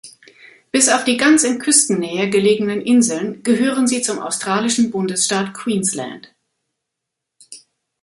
Bis 0.71 0.89
auf 0.89 1.03
die 1.03 1.15
ganz 1.15 1.43
in 1.43 1.59
Küstennähe 1.59 2.27
gelegenen 2.31 2.81
Inseln 2.81 3.43
gehören 3.43 3.85
sie 3.85 4.01
zum 4.01 4.17
australischen 4.17 4.89
Bundesstaat 4.89 5.53
Queensland. 5.53 6.33